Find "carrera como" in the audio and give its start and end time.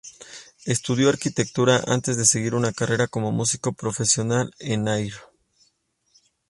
2.73-3.31